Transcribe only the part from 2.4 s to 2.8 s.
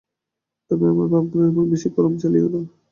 না।